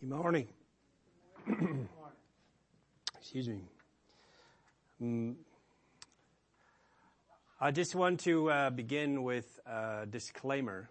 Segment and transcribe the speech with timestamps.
[0.00, 0.48] Good morning.
[3.20, 3.60] Excuse me.
[5.02, 5.34] Mm,
[7.60, 10.88] I just want to uh, begin with a disclaimer.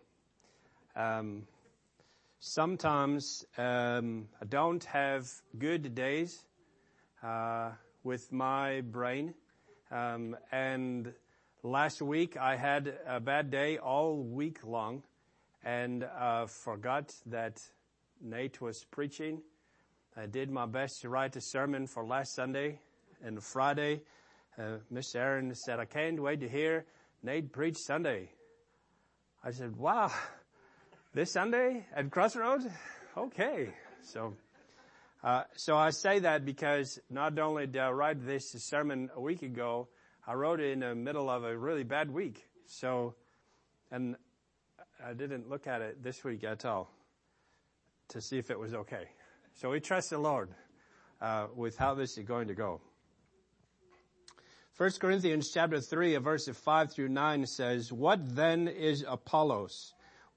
[0.95, 1.47] Um,
[2.41, 5.27] sometimes um, I don't have
[5.59, 6.43] good days
[7.23, 7.69] uh,
[8.03, 9.35] with my brain,
[9.91, 11.13] um, and
[11.61, 15.03] last week I had a bad day all week long,
[15.63, 17.59] and uh, forgot that
[18.19, 19.43] Nate was preaching.
[20.17, 22.79] I did my best to write a sermon for last Sunday
[23.23, 24.01] and Friday.
[24.57, 26.85] Uh, Miss Aaron said, "I can't wait to hear
[27.21, 28.31] Nate preach Sunday."
[29.43, 30.11] I said, "Wow."
[31.13, 32.65] This Sunday at Crossroads?
[33.17, 33.73] Okay.
[34.01, 34.33] So,
[35.21, 39.41] uh, so I say that because not only did I write this sermon a week
[39.41, 39.89] ago,
[40.25, 42.45] I wrote it in the middle of a really bad week.
[42.65, 43.15] So,
[43.91, 44.15] and
[45.05, 46.89] I didn't look at it this week at all
[48.07, 49.09] to see if it was okay.
[49.55, 50.47] So we trust the Lord
[51.19, 52.79] uh, with how this is going to go.
[54.71, 59.93] First Corinthians chapter three, verses five through nine says, "What then is Apollos?"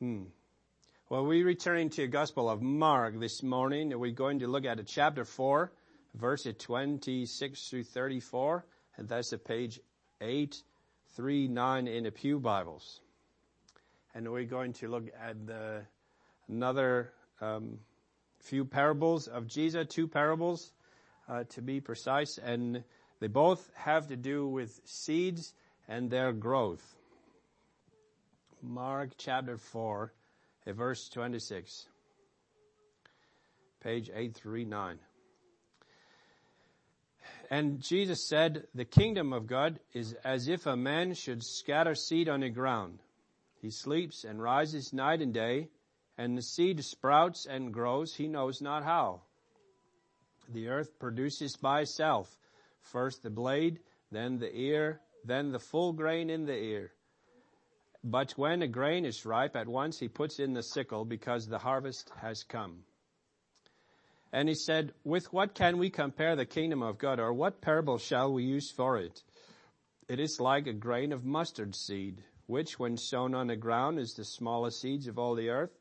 [0.00, 0.26] Hmm.
[1.08, 3.98] Well, we're returning to the Gospel of Mark this morning.
[3.98, 5.72] We're going to look at chapter 4,
[6.14, 8.64] verses 26 through 34,
[8.96, 9.80] and that's at page
[10.20, 13.00] 839 in the Pew Bibles.
[14.14, 15.82] And we're going to look at the,
[16.46, 17.80] another um,
[18.38, 20.70] few parables of Jesus, two parables
[21.28, 22.84] uh, to be precise, and
[23.18, 25.54] they both have to do with seeds
[25.88, 26.97] and their growth.
[28.62, 30.12] Mark chapter 4,
[30.66, 31.86] verse 26.
[33.80, 34.98] Page 839.
[37.50, 42.28] And Jesus said, The kingdom of God is as if a man should scatter seed
[42.28, 42.98] on the ground.
[43.62, 45.68] He sleeps and rises night and day,
[46.16, 49.22] and the seed sprouts and grows, he knows not how.
[50.48, 52.36] The earth produces by itself
[52.80, 53.80] first the blade,
[54.10, 56.92] then the ear, then the full grain in the ear.
[58.04, 61.58] But when a grain is ripe, at once he puts in the sickle because the
[61.58, 62.84] harvest has come.
[64.32, 67.98] And he said, with what can we compare the kingdom of God or what parable
[67.98, 69.22] shall we use for it?
[70.08, 74.14] It is like a grain of mustard seed, which when sown on the ground is
[74.14, 75.76] the smallest seeds of all the earth.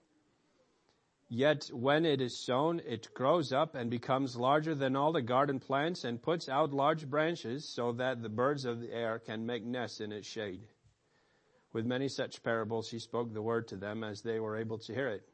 [1.29, 5.59] Yet when it is sown, it grows up and becomes larger than all the garden
[5.59, 9.66] plants and puts out large branches so that the birds of the air can make
[9.66, 10.67] nests in its shade.
[11.73, 14.94] With many such parables, he spoke the word to them as they were able to
[14.94, 15.28] hear it.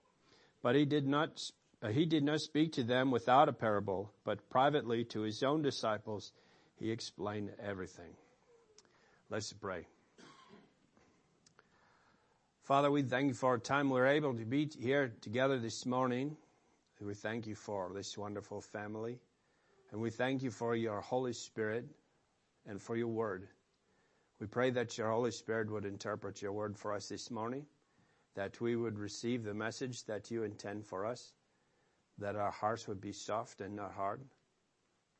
[0.61, 1.39] But he did not,
[1.81, 5.61] uh, he did not speak to them without a parable, but privately to his own
[5.61, 6.31] disciples,
[6.75, 8.15] he explained everything.
[9.29, 9.85] Let's pray.
[12.63, 16.37] Father, we thank you for a time we're able to be here together this morning.
[17.01, 19.19] We thank you for this wonderful family.
[19.91, 21.85] And we thank you for your Holy Spirit
[22.65, 23.47] and for your word.
[24.39, 27.65] We pray that your Holy Spirit would interpret your word for us this morning,
[28.35, 31.33] that we would receive the message that you intend for us,
[32.17, 34.21] that our hearts would be soft and not hard.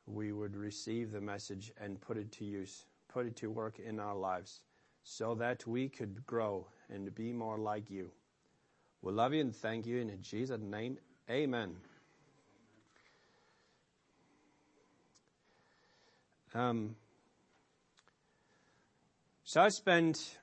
[0.06, 4.00] We would receive the message and put it to use, put it to work in
[4.00, 4.62] our lives
[5.04, 8.10] so that we could grow and be more like you.
[9.02, 10.98] We love you and thank you in Jesus' name.
[11.30, 11.76] Amen.
[16.54, 16.96] Um,
[19.54, 20.36] so I spent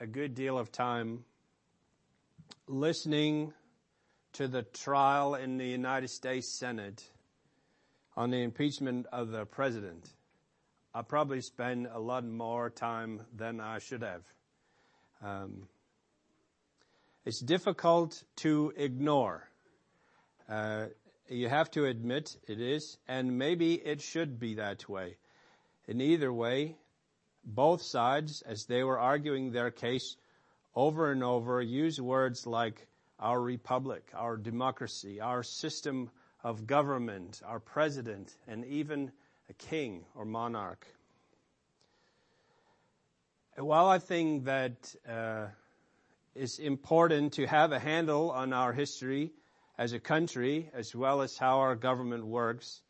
[0.00, 1.24] a good deal of time
[2.68, 3.54] listening
[4.34, 7.02] to the trial in the United States Senate
[8.18, 10.06] on the impeachment of the president.
[10.94, 14.24] I probably spent a lot more time than I should have.
[15.24, 15.66] Um,
[17.24, 19.48] it's difficult to ignore.
[20.50, 20.88] Uh,
[21.30, 25.16] you have to admit it is, and maybe it should be that way.
[25.88, 26.76] In either way,
[27.44, 30.16] both sides, as they were arguing their case
[30.74, 32.86] over and over, use words like
[33.18, 36.10] our republic, our democracy, our system
[36.42, 39.12] of government, our president, and even
[39.48, 40.86] a king or monarch.
[43.56, 45.46] While I think that uh,
[46.34, 49.32] it's important to have a handle on our history
[49.76, 52.80] as a country, as well as how our government works,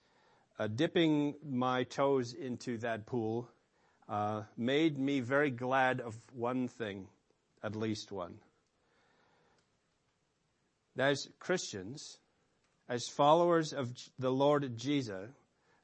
[0.59, 3.49] uh, dipping my toes into that pool
[4.11, 7.07] uh, made me very glad of one thing,
[7.63, 8.35] at least one.
[10.99, 12.19] As Christians,
[12.89, 15.31] as followers of the Lord Jesus,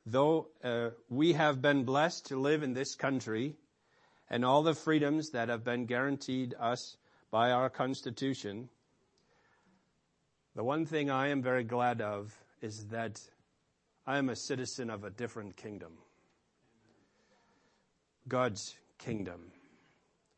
[0.04, 3.54] though uh, we have been blessed to live in this country
[4.28, 6.96] and all the freedoms that have been guaranteed us
[7.30, 8.68] by our Constitution,
[10.56, 13.20] the one thing I am very glad of is that
[14.04, 15.92] I am a citizen of a different kingdom.
[18.28, 19.52] God's kingdom.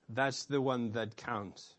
[0.09, 1.75] That's the one that counts.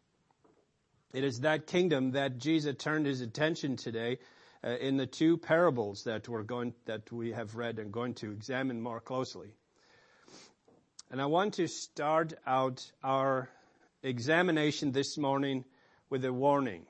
[1.13, 4.19] It is that kingdom that Jesus turned his attention today
[4.63, 8.31] uh, in the two parables that we're going, that we have read and going to
[8.31, 9.53] examine more closely.
[11.11, 13.49] And I want to start out our
[14.03, 15.65] examination this morning
[16.09, 16.85] with a warning,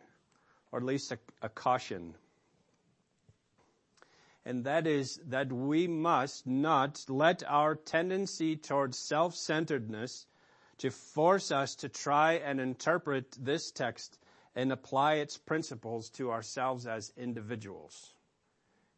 [0.72, 2.16] or at least a, a caution.
[4.46, 10.26] And that is that we must not let our tendency towards self-centeredness
[10.80, 14.18] to force us to try and interpret this text
[14.56, 18.14] and apply its principles to ourselves as individuals.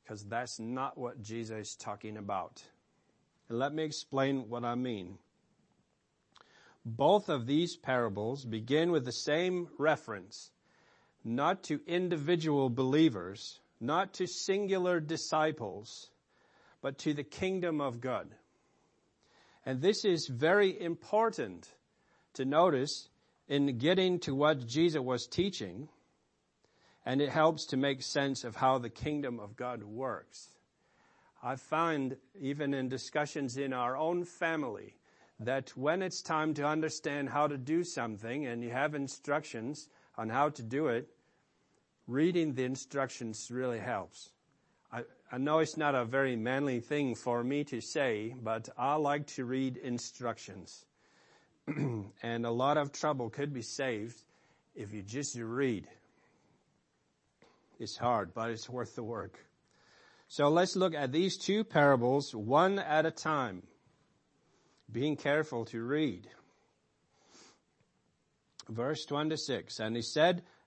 [0.03, 2.63] Because that's not what Jesus is talking about.
[3.49, 5.17] And let me explain what I mean.
[6.85, 10.51] Both of these parables begin with the same reference,
[11.23, 16.11] not to individual believers, not to singular disciples,
[16.81, 18.29] but to the kingdom of God.
[19.65, 21.67] And this is very important
[22.33, 23.09] to notice
[23.47, 25.89] in getting to what Jesus was teaching,
[27.05, 30.49] and it helps to make sense of how the kingdom of God works.
[31.43, 34.95] I find even in discussions in our own family
[35.39, 40.29] that when it's time to understand how to do something and you have instructions on
[40.29, 41.09] how to do it,
[42.11, 44.29] reading the instructions really helps.
[44.91, 48.95] I, I know it's not a very manly thing for me to say, but I
[48.95, 50.85] like to read instructions.
[51.67, 54.21] and a lot of trouble could be saved
[54.75, 55.87] if you just read.
[57.79, 59.39] It's hard, but it's worth the work.
[60.27, 63.63] So let's look at these two parables one at a time,
[64.91, 66.27] being careful to read.
[68.69, 70.43] Verse 26, and he said,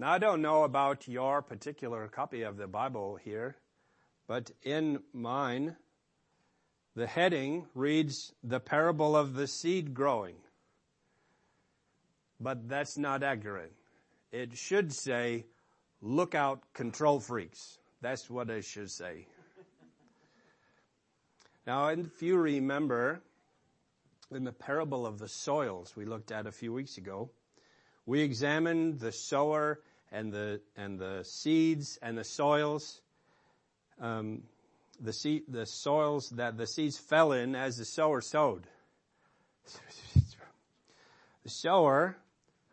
[0.00, 3.56] Now I don't know about your particular copy of the Bible here,
[4.26, 5.76] but in mine,
[6.96, 10.36] the heading reads the parable of the seed growing.
[12.40, 13.74] But that's not accurate.
[14.32, 15.44] It should say,
[16.00, 17.76] look out control freaks.
[18.00, 19.26] That's what it should say.
[21.66, 23.20] Now, if you remember
[24.30, 27.30] in the parable of the soils we looked at a few weeks ago,
[28.06, 29.78] we examined the sower
[30.12, 33.00] and the, and the seeds and the soils,
[34.00, 34.42] um,
[35.00, 38.66] the seed, the soils that the seeds fell in as the sower sowed.
[41.42, 42.16] the sower,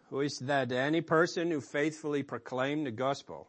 [0.09, 3.47] who is that any person who faithfully proclaimed the gospel,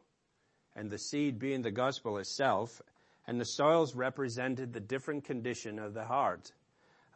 [0.77, 2.81] and the seed being the gospel itself,
[3.27, 6.53] and the soils represented the different condition of the heart,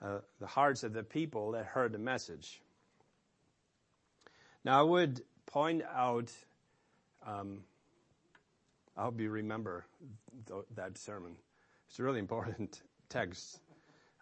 [0.02, 2.60] uh, the hearts of the people that heard the message.
[4.64, 6.30] Now I would point out,
[7.26, 9.84] I hope you remember
[10.46, 11.36] th- that sermon.
[11.88, 13.60] It's a really important text.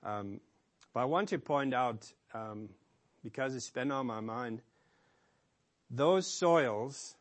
[0.03, 0.41] Um,
[0.93, 2.69] but I want to point out, um,
[3.23, 4.63] because it's been on my mind,
[5.91, 7.15] those soils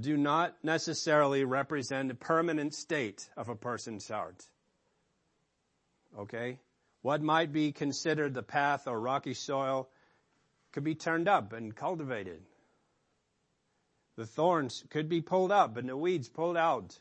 [0.00, 4.44] do not necessarily represent a permanent state of a person's heart.
[6.18, 6.58] Okay?
[7.02, 9.88] What might be considered the path or rocky soil
[10.72, 12.40] could be turned up and cultivated.
[14.22, 16.96] The thorns could be pulled up and the weeds pulled out.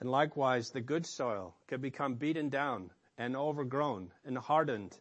[0.00, 4.98] And likewise, the good soil could become beaten down and overgrown and hardened.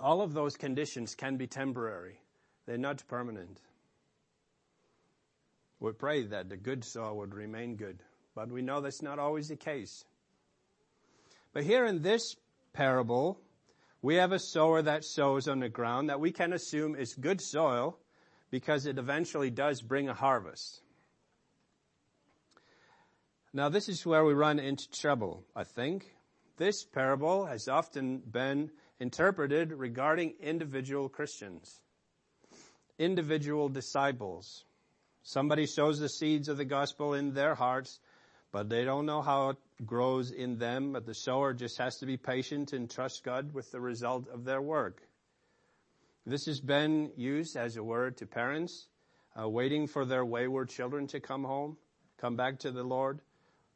[0.00, 2.18] All of those conditions can be temporary.
[2.66, 3.60] They're not permanent.
[5.78, 8.02] We pray that the good soil would remain good
[8.34, 10.04] but we know that's not always the case.
[11.52, 12.34] But here in this
[12.72, 13.38] parable,
[14.00, 17.40] we have a sower that sows on the ground that we can assume is good
[17.40, 18.00] soil
[18.52, 20.82] because it eventually does bring a harvest.
[23.54, 26.04] Now this is where we run into trouble, I think.
[26.58, 31.80] This parable has often been interpreted regarding individual Christians,
[32.98, 34.64] individual disciples.
[35.22, 38.00] Somebody sows the seeds of the gospel in their hearts,
[38.52, 39.56] but they don't know how it
[39.86, 43.70] grows in them, but the sower just has to be patient and trust God with
[43.72, 45.00] the result of their work.
[46.24, 48.86] This has been used as a word to parents,
[49.38, 51.76] uh, waiting for their wayward children to come home,
[52.16, 53.20] come back to the Lord.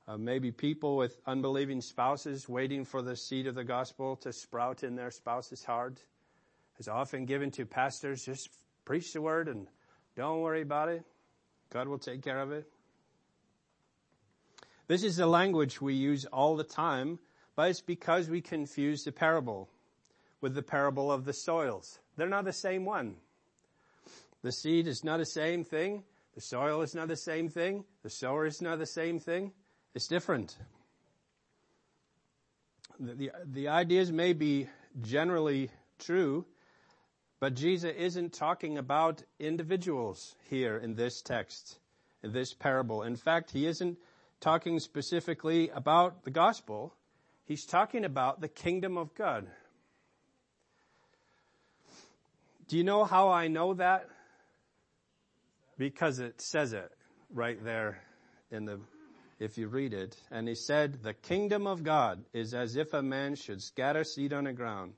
[0.07, 4.85] Uh, maybe people with unbelieving spouses waiting for the seed of the gospel to sprout
[4.85, 5.99] in their spouse's heart.
[6.79, 8.49] It's often given to pastors, just
[8.85, 9.67] preach the word and
[10.15, 11.05] don't worry about it.
[11.71, 12.71] God will take care of it.
[14.87, 17.19] This is the language we use all the time,
[17.57, 19.69] but it's because we confuse the parable
[20.41, 21.99] with the parable of the soils.
[22.17, 23.17] They're not the same one.
[24.43, 26.05] The seed is not the same thing.
[26.35, 27.85] The soil is not the same thing.
[28.03, 29.53] The sower is not the same thing.
[29.95, 30.57] It's different.
[33.01, 34.69] The, the, the ideas may be
[35.03, 36.45] generally true,
[37.41, 41.79] but Jesus isn't talking about individuals here in this text,
[42.23, 43.03] in this parable.
[43.03, 43.99] In fact, he isn't
[44.41, 46.95] talking specifically about the gospel.
[47.45, 49.47] He's talking about the kingdom of God.
[52.69, 54.09] Do you know how I know that?
[55.79, 56.91] Because it says it
[57.33, 58.03] right there
[58.51, 58.81] in the,
[59.39, 60.17] if you read it.
[60.31, 64.33] And he said, the kingdom of God is as if a man should scatter seed
[64.33, 64.95] on the ground.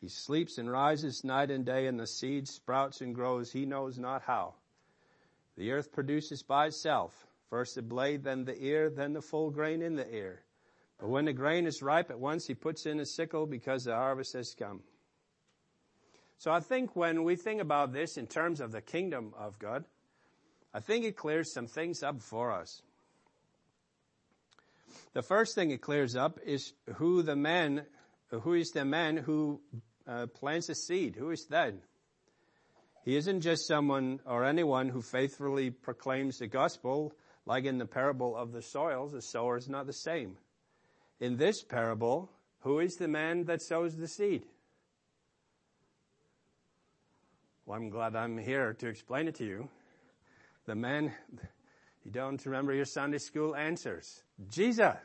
[0.00, 3.52] He sleeps and rises night and day and the seed sprouts and grows.
[3.52, 4.54] He knows not how.
[5.56, 9.80] The earth produces by itself First the blade, then the ear, then the full grain
[9.80, 10.42] in the ear.
[10.98, 13.94] But when the grain is ripe, at once he puts in a sickle because the
[13.94, 14.82] harvest has come.
[16.38, 19.84] So I think when we think about this in terms of the kingdom of God,
[20.72, 22.82] I think it clears some things up for us.
[25.12, 27.86] The first thing it clears up is who the man,
[28.30, 29.60] who is the man who
[30.06, 31.14] uh, plants a seed?
[31.16, 31.74] Who is that?
[33.04, 37.14] He isn't just someone or anyone who faithfully proclaims the gospel
[37.46, 40.38] like in the parable of the soils, the sower is not the same.
[41.20, 44.46] In this parable, who is the man that sows the seed?
[47.66, 49.68] Well, I'm glad I'm here to explain it to you.
[50.66, 51.14] The man,
[52.04, 54.22] you don't remember your Sunday school answers.
[54.50, 54.96] Jesus.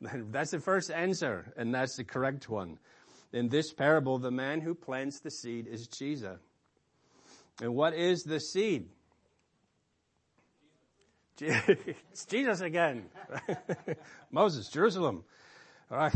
[0.00, 2.78] That's the first answer, and that's the correct one.
[3.32, 6.38] In this parable, the man who plants the seed is Jesus.
[7.60, 8.88] And what is the seed?
[11.40, 13.06] it's Jesus again.
[14.30, 15.24] Moses, Jerusalem.
[15.90, 16.14] All right.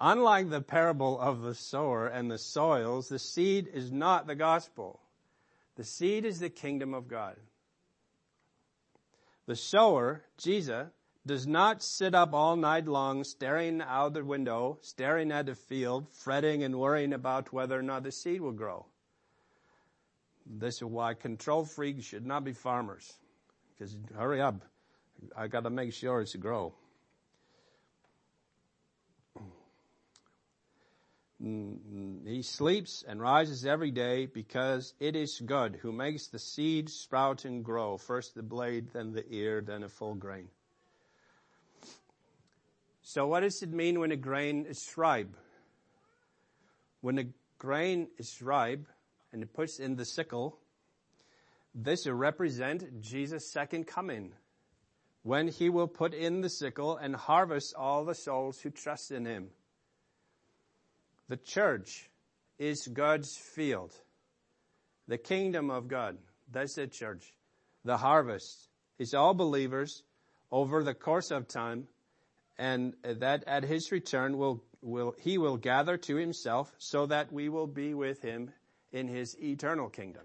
[0.00, 5.00] Unlike the parable of the sower and the soils, the seed is not the gospel.
[5.76, 7.36] The seed is the kingdom of God.
[9.46, 10.88] The sower, Jesus,
[11.26, 16.06] does not sit up all night long staring out the window, staring at the field,
[16.10, 18.86] fretting and worrying about whether or not the seed will grow.
[20.46, 23.12] This is why control freaks should not be farmers
[23.78, 24.64] because hurry up.
[25.36, 26.74] I got to make sure it's grow.
[31.42, 36.38] Mm, mm, he sleeps and rises every day because it is God who makes the
[36.38, 37.96] seed sprout and grow.
[37.96, 40.48] First the blade, then the ear, then a full grain.
[43.02, 45.34] So what does it mean when a grain is ripe?
[47.00, 47.24] When a
[47.58, 48.86] grain is ripe
[49.32, 50.58] and it puts in the sickle,
[51.74, 54.32] this will represent Jesus' second coming,
[55.22, 59.24] when he will put in the sickle and harvest all the souls who trust in
[59.24, 59.50] him.
[61.28, 62.08] The church
[62.58, 63.92] is God's field.
[65.06, 66.18] The kingdom of God,
[66.50, 67.32] that's the church.
[67.84, 68.68] The harvest
[68.98, 70.02] is all believers
[70.50, 71.88] over the course of time
[72.58, 77.48] and that at his return will, will, he will gather to himself so that we
[77.48, 78.50] will be with him
[78.92, 80.24] in his eternal kingdom.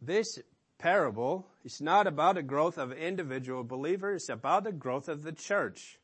[0.00, 0.38] This
[0.78, 5.32] parable is not about the growth of individual believers, it's about the growth of the
[5.32, 5.98] church.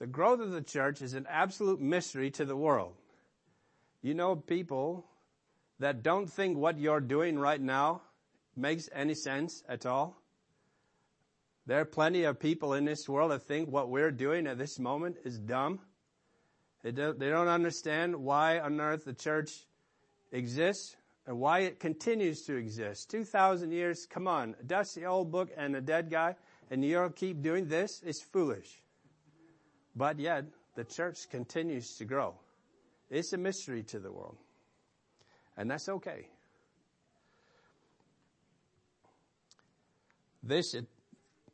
[0.00, 2.94] The growth of the church is an absolute mystery to the world.
[4.00, 5.04] You know people
[5.78, 8.00] that don't think what you're doing right now
[8.56, 10.16] makes any sense at all.
[11.66, 14.78] There are plenty of people in this world that think what we're doing at this
[14.78, 15.80] moment is dumb.
[16.82, 19.66] They don't, they don't understand why on earth the church
[20.32, 23.10] exists and why it continues to exist.
[23.10, 26.36] 2,000 years, come on, a dusty old book and a dead guy,
[26.70, 28.02] and you'll keep doing this?
[28.02, 28.80] It's foolish.
[29.96, 30.44] But yet,
[30.76, 32.34] the church continues to grow.
[33.10, 34.36] It's a mystery to the world.
[35.56, 36.28] And that's okay.
[40.42, 40.74] This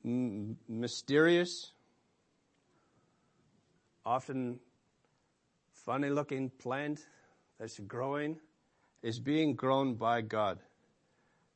[0.04, 1.72] mysterious,
[4.04, 4.60] often
[5.72, 7.00] funny looking plant
[7.58, 8.38] that's growing
[9.02, 10.58] is being grown by God.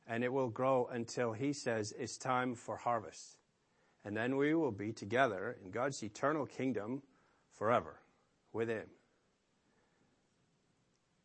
[0.07, 3.37] And it will grow until He says it's time for harvest.
[4.03, 7.03] And then we will be together in God's eternal kingdom
[7.53, 7.99] forever
[8.51, 8.87] with Him.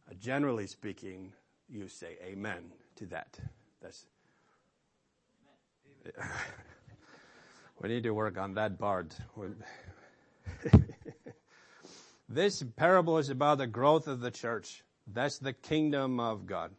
[0.08, 1.32] Uh, generally speaking,
[1.68, 3.38] you say amen to that.
[3.82, 4.06] That's.
[7.80, 9.16] we need to work on that part.
[12.28, 14.84] this parable is about the growth of the church.
[15.12, 16.70] That's the kingdom of God.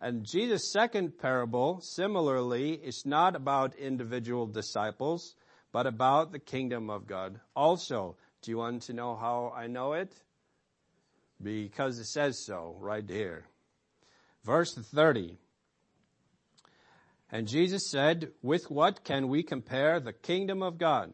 [0.00, 5.34] And Jesus' second parable, similarly, is not about individual disciples,
[5.72, 7.38] but about the kingdom of God.
[7.54, 10.14] Also, do you want to know how I know it?
[11.42, 13.44] Because it says so right here.
[14.44, 15.36] Verse 30.
[17.30, 21.12] And Jesus said, with what can we compare the kingdom of God?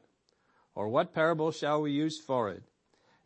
[0.75, 2.63] Or what parable shall we use for it?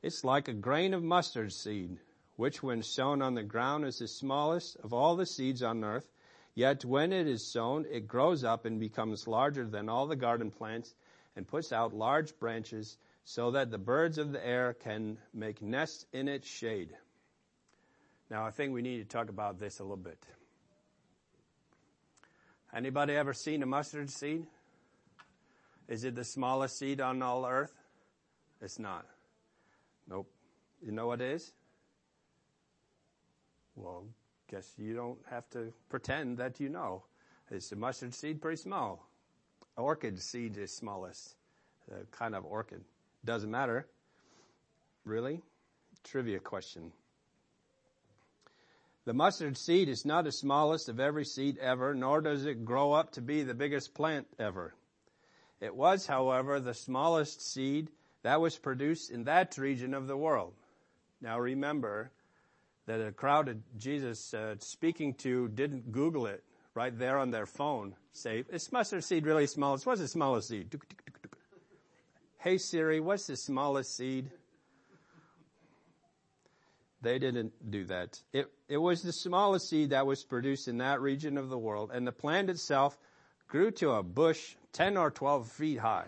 [0.02, 1.98] It's like a grain of mustard seed
[2.40, 6.08] which when sown on the ground is the smallest of all the seeds on earth,
[6.54, 10.50] yet when it is sown, it grows up and becomes larger than all the garden
[10.50, 10.94] plants
[11.36, 16.06] and puts out large branches so that the birds of the air can make nests
[16.14, 16.96] in its shade.
[18.30, 20.24] Now I think we need to talk about this a little bit.
[22.74, 24.46] Anybody ever seen a mustard seed?
[25.88, 27.74] Is it the smallest seed on all earth?
[28.62, 29.04] It's not.
[30.08, 30.30] Nope.
[30.82, 31.52] You know what it is?
[33.76, 34.04] Well,
[34.50, 37.04] guess you don't have to pretend that you know.
[37.50, 39.08] Is the mustard seed pretty small?
[39.76, 41.34] Orchid seed is smallest
[41.90, 42.84] uh, kind of orchid.
[43.24, 43.86] Doesn't matter.
[45.04, 45.40] Really?
[46.04, 46.92] Trivia question.
[49.04, 52.92] The mustard seed is not the smallest of every seed ever, nor does it grow
[52.92, 54.74] up to be the biggest plant ever.
[55.60, 57.90] It was, however, the smallest seed
[58.22, 60.54] that was produced in that region of the world.
[61.20, 62.10] Now remember,
[62.90, 66.42] that a crowd of Jesus uh, speaking to didn't Google it
[66.74, 67.94] right there on their phone.
[68.12, 69.78] Say, is mustard seed really small?
[69.78, 70.74] What's the smallest seed?
[72.38, 74.30] Hey Siri, what's the smallest seed?
[77.00, 78.20] They didn't do that.
[78.32, 81.90] It, it was the smallest seed that was produced in that region of the world,
[81.94, 82.98] and the plant itself
[83.46, 86.06] grew to a bush 10 or 12 feet high.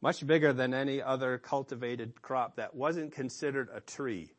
[0.00, 4.35] Much bigger than any other cultivated crop that wasn't considered a tree.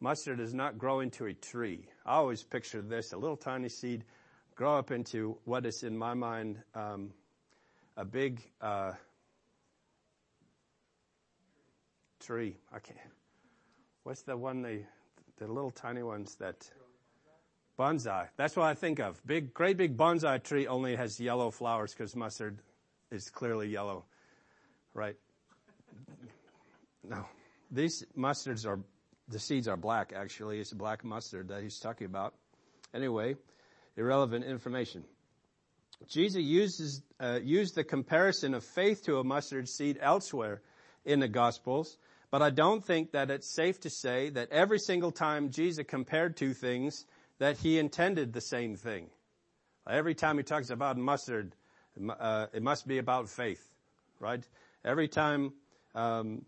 [0.00, 1.88] Mustard does not grow into a tree.
[2.04, 4.04] I always picture this, a little tiny seed
[4.56, 7.12] grow up into what is in my mind um,
[7.96, 8.92] a big uh,
[12.20, 12.56] tree.
[12.72, 12.98] I can't.
[14.02, 14.86] What's the one they,
[15.36, 16.70] the little tiny ones that
[17.78, 18.28] bonsai?
[18.36, 19.20] That's what I think of.
[19.26, 22.58] Big, great big bonsai tree only has yellow flowers because mustard
[23.10, 24.06] is clearly yellow,
[24.94, 25.16] right?
[27.04, 27.26] No,
[27.70, 28.80] these mustards are
[29.28, 30.60] the seeds are black, actually.
[30.60, 32.34] It's black mustard that he's talking about.
[32.94, 33.36] Anyway,
[33.96, 35.04] irrelevant information.
[36.08, 40.60] Jesus uses, uh, used the comparison of faith to a mustard seed elsewhere
[41.04, 41.96] in the Gospels,
[42.30, 46.36] but I don't think that it's safe to say that every single time Jesus compared
[46.36, 47.06] two things,
[47.38, 49.08] that he intended the same thing.
[49.88, 51.54] Every time he talks about mustard,
[52.18, 53.62] uh, it must be about faith,
[54.20, 54.42] right?
[54.84, 55.52] Every time
[55.94, 56.44] um,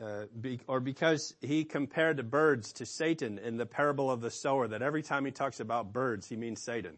[0.00, 4.30] uh, be, or because he compared the birds to Satan in the parable of the
[4.30, 6.96] sower, that every time he talks about birds, he means Satan.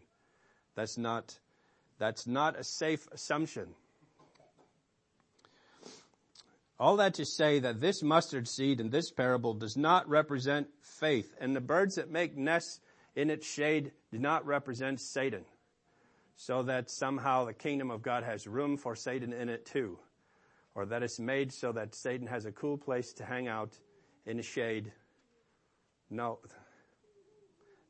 [0.75, 1.37] That's not,
[1.99, 3.67] that's not a safe assumption.
[6.79, 11.33] All that to say that this mustard seed in this parable does not represent faith,
[11.39, 12.79] and the birds that make nests
[13.15, 15.45] in its shade do not represent Satan.
[16.35, 19.99] So that somehow the kingdom of God has room for Satan in it too
[20.75, 23.77] or that it's made so that Satan has a cool place to hang out
[24.25, 24.91] in the shade.
[26.09, 26.39] No,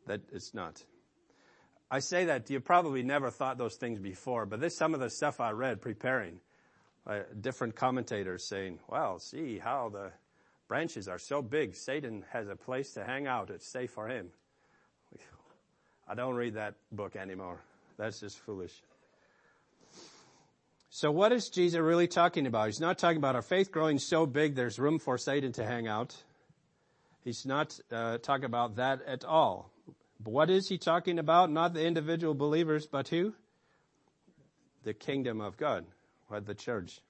[0.08, 0.84] that it's not.
[1.90, 5.10] I say that you probably never thought those things before, but this some of the
[5.10, 6.40] stuff I read preparing.
[7.06, 10.12] Uh, different commentators saying, well, see how the
[10.70, 11.76] branches are so big.
[11.76, 13.50] Satan has a place to hang out.
[13.50, 14.30] It's safe for him.
[16.08, 17.62] I don't read that book anymore.
[17.98, 18.82] That's just foolish.
[20.96, 22.68] So what is Jesus really talking about?
[22.68, 25.88] He's not talking about our faith growing so big there's room for Satan to hang
[25.88, 26.16] out.
[27.24, 29.72] He's not uh, talking about that at all.
[30.24, 31.50] But what is he talking about?
[31.50, 33.34] Not the individual believers, but who?
[34.84, 35.88] The kingdom of God,
[36.30, 37.02] or the church.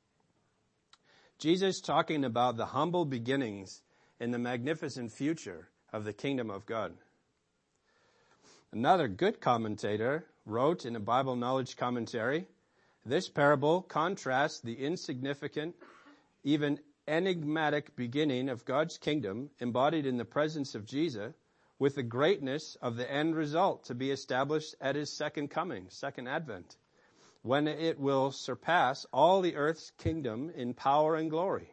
[1.38, 3.82] Jesus talking about the humble beginnings
[4.18, 6.94] and the magnificent future of the kingdom of God.
[8.72, 12.48] Another good commentator wrote in a Bible knowledge commentary,
[13.06, 15.76] this parable contrasts the insignificant,
[16.44, 21.34] even enigmatic beginning of God's kingdom embodied in the presence of Jesus
[21.80, 26.28] with the greatness of the end result to be established at his second coming, second
[26.28, 26.78] advent,
[27.42, 31.70] when it will surpass all the earth's kingdom in power and glory.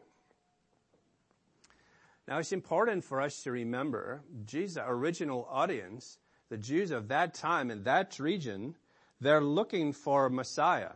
[2.26, 7.70] Now it's important for us to remember Jesus' original audience, the Jews of that time
[7.70, 8.76] in that region,
[9.20, 10.92] they're looking for a Messiah.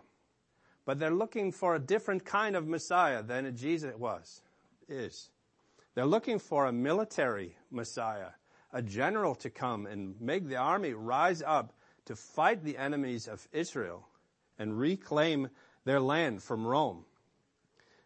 [0.85, 4.42] But they're looking for a different kind of Messiah than Jesus was,
[4.88, 5.31] is.
[5.94, 8.31] They're looking for a military Messiah,
[8.73, 11.73] a general to come and make the army rise up
[12.07, 14.07] to fight the enemies of Israel
[14.59, 15.49] and reclaim
[15.85, 17.05] their land from Rome.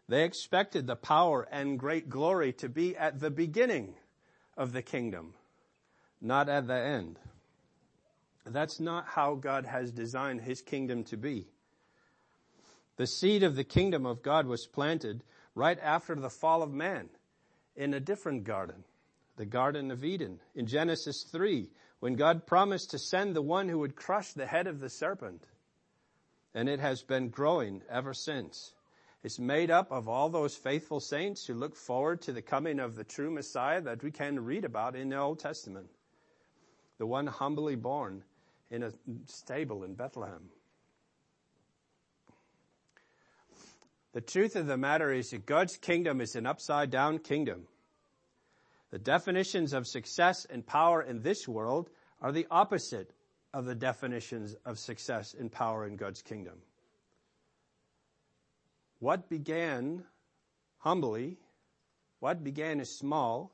[0.07, 3.95] They expected the power and great glory to be at the beginning
[4.57, 5.33] of the kingdom,
[6.21, 7.19] not at the end.
[8.45, 11.47] That's not how God has designed his kingdom to be.
[12.99, 15.23] The seed of the kingdom of God was planted
[15.55, 17.07] right after the fall of man
[17.77, 18.83] in a different garden,
[19.37, 20.41] the Garden of Eden.
[20.53, 21.69] In Genesis 3,
[22.01, 25.47] when God promised to send the one who would crush the head of the serpent.
[26.53, 28.73] And it has been growing ever since.
[29.23, 32.97] It's made up of all those faithful saints who look forward to the coming of
[32.97, 35.87] the true Messiah that we can read about in the Old Testament.
[36.97, 38.25] The one humbly born
[38.69, 38.91] in a
[39.25, 40.49] stable in Bethlehem.
[44.13, 47.67] The truth of the matter is that God's kingdom is an upside down kingdom.
[48.91, 51.89] The definitions of success and power in this world
[52.21, 53.13] are the opposite
[53.53, 56.55] of the definitions of success and power in God's kingdom.
[58.99, 60.03] What began
[60.79, 61.37] humbly,
[62.19, 63.51] what began as small,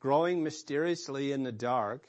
[0.00, 2.06] growing mysteriously in the dark,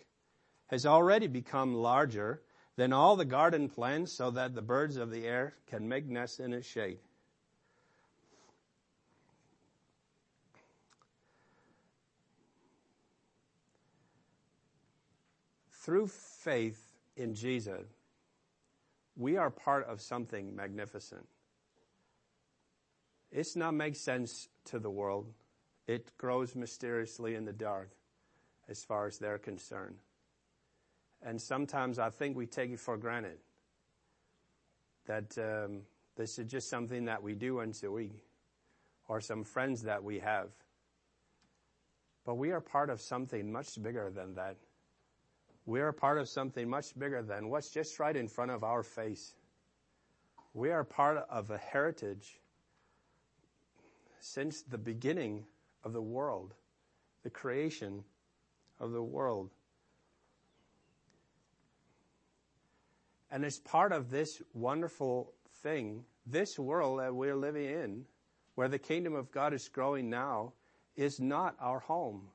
[0.68, 2.42] has already become larger
[2.76, 6.40] than all the garden plants so that the birds of the air can make nests
[6.40, 7.00] in its shade.
[15.88, 17.88] Through faith in Jesus,
[19.16, 21.26] we are part of something magnificent.
[23.32, 25.32] It's not make sense to the world.
[25.88, 27.90] It grows mysteriously in the dark
[28.68, 29.96] as far as they're concerned.
[31.22, 33.38] And sometimes I think we take it for granted
[35.06, 35.84] that um,
[36.18, 38.26] this is just something that we do once a week
[39.08, 40.50] or some friends that we have.
[42.26, 44.58] But we are part of something much bigger than that.
[45.68, 48.84] We are part of something much bigger than what's just right in front of our
[48.84, 49.36] face.
[50.54, 52.40] We are part of a heritage
[54.22, 55.44] since the beginning
[55.84, 56.54] of the world,
[57.24, 58.06] the creation
[58.80, 59.52] of the world.
[63.30, 68.06] And as part of this wonderful thing, this world that we're living in,
[68.56, 70.54] where the kingdom of God is growing now,
[70.96, 72.30] is not our home.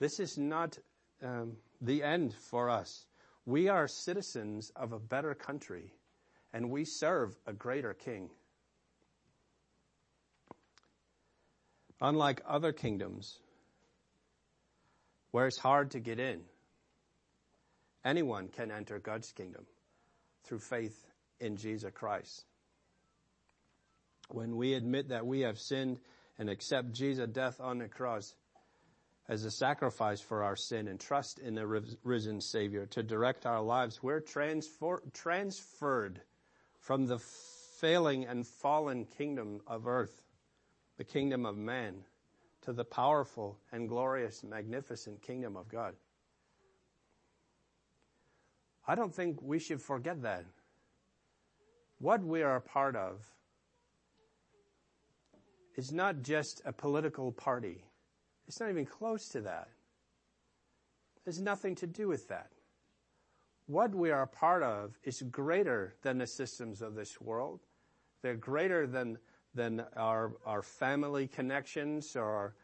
[0.00, 0.76] This is not
[1.22, 3.06] um, the end for us.
[3.44, 5.92] We are citizens of a better country
[6.52, 8.30] and we serve a greater king.
[12.00, 13.38] Unlike other kingdoms
[15.30, 16.40] where it's hard to get in,
[18.04, 19.64] anyone can enter God's kingdom
[20.44, 21.06] through faith
[21.40, 22.44] in Jesus Christ.
[24.28, 26.00] When we admit that we have sinned
[26.38, 28.34] and accept Jesus' death on the cross,
[29.28, 31.66] as a sacrifice for our sin and trust in the
[32.02, 36.20] risen Savior to direct our lives, we're transfer- transferred
[36.80, 37.18] from the
[37.80, 40.22] failing and fallen kingdom of earth,
[40.96, 42.04] the kingdom of man,
[42.62, 45.94] to the powerful and glorious, magnificent kingdom of God.
[48.86, 50.44] I don't think we should forget that.
[51.98, 53.24] What we are a part of
[55.76, 57.84] is not just a political party
[58.46, 59.68] it's not even close to that.
[61.24, 62.50] There's nothing to do with that.
[63.66, 67.60] What we are a part of is greater than the systems of this world.
[68.22, 69.18] They're greater than,
[69.54, 72.54] than our, our family connections or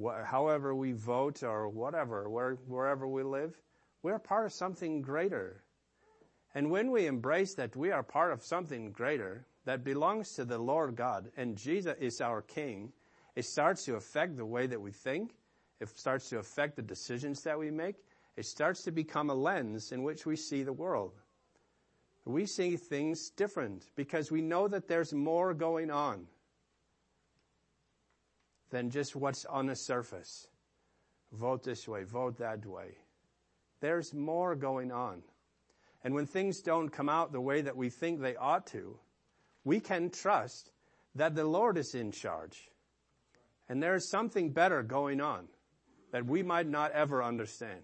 [0.00, 3.56] wh- however we vote or whatever, where, wherever we live.
[4.02, 5.62] We're part of something greater.
[6.54, 10.58] And when we embrace that we are part of something greater that belongs to the
[10.58, 12.92] Lord God and Jesus is our King,
[13.38, 15.30] it starts to affect the way that we think.
[15.78, 17.94] It starts to affect the decisions that we make.
[18.36, 21.12] it starts to become a lens in which we see the world.
[22.24, 26.26] We see things different because we know that there's more going on
[28.70, 30.48] than just what's on the surface.
[31.30, 32.96] Vote this way, vote that way.
[33.80, 35.22] There's more going on.
[36.02, 38.98] And when things don't come out the way that we think they ought to,
[39.62, 40.72] we can trust
[41.14, 42.68] that the Lord is in charge.
[43.68, 45.48] And there is something better going on
[46.12, 47.82] that we might not ever understand.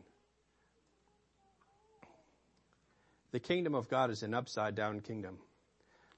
[3.33, 5.39] The kingdom of God is an upside down kingdom,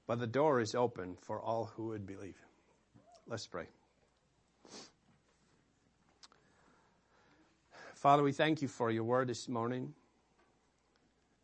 [0.05, 2.37] but the door is open for all who would believe.
[3.27, 3.67] Let's pray.
[7.95, 9.93] Father, we thank you for your word this morning.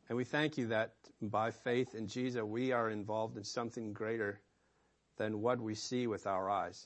[0.07, 4.39] And we thank you that by faith in Jesus, we are involved in something greater
[5.17, 6.85] than what we see with our eyes.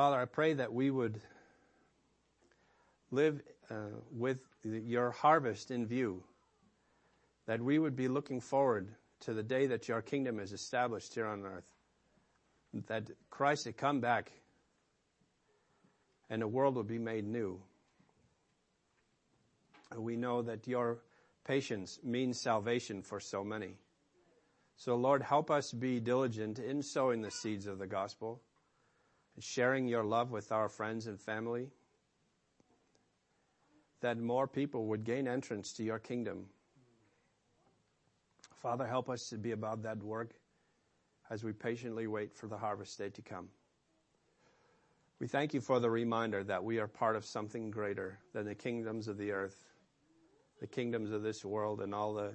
[0.00, 1.20] Father, I pray that we would
[3.10, 3.74] live uh,
[4.10, 6.22] with your harvest in view,
[7.44, 8.88] that we would be looking forward
[9.26, 11.70] to the day that your kingdom is established here on earth,
[12.86, 14.32] that Christ had come back
[16.30, 17.60] and the world will be made new.
[19.94, 21.00] We know that your
[21.44, 23.74] patience means salvation for so many.
[24.76, 28.40] So Lord, help us be diligent in sowing the seeds of the gospel
[29.42, 31.68] sharing your love with our friends and family,
[34.00, 36.46] that more people would gain entrance to your kingdom.
[38.56, 40.32] Father, help us to be about that work
[41.30, 43.48] as we patiently wait for the harvest day to come.
[45.18, 48.54] We thank you for the reminder that we are part of something greater than the
[48.54, 49.66] kingdoms of the earth,
[50.60, 52.32] the kingdoms of this world, and all the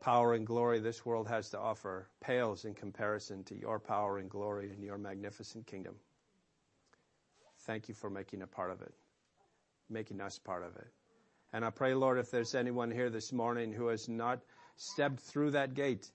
[0.00, 4.30] power and glory this world has to offer pales in comparison to your power and
[4.30, 5.94] glory and your magnificent kingdom.
[7.66, 8.94] Thank you for making a part of it,
[9.88, 10.88] making us part of it.
[11.52, 14.40] And I pray, Lord, if there's anyone here this morning who has not
[14.76, 16.10] stepped through that gate,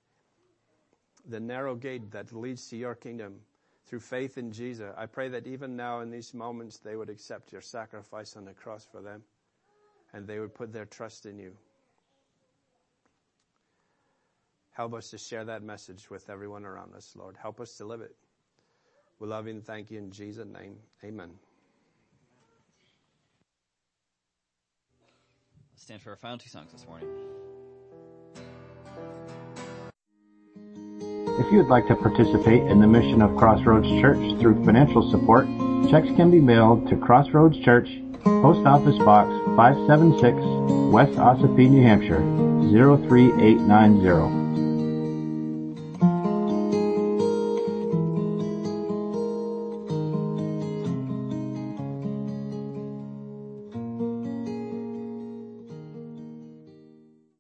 [1.27, 3.41] the narrow gate that leads to your kingdom,
[3.88, 4.93] through faith in Jesus.
[4.97, 8.53] I pray that even now in these moments they would accept your sacrifice on the
[8.53, 9.23] cross for them
[10.13, 11.53] and they would put their trust in you.
[14.71, 17.36] Help us to share that message with everyone around us, Lord.
[17.41, 18.15] Help us to live it.
[19.19, 20.77] We love you and thank you in Jesus' name.
[21.03, 21.32] Amen.
[25.88, 27.08] stand for our final two songs this morning.
[31.39, 35.45] If you would like to participate in the mission of Crossroads Church through financial support,
[35.89, 37.88] checks can be mailed to Crossroads Church,
[38.21, 42.19] Post Office Box 576, West Ossipee, New Hampshire
[43.08, 44.46] 03890.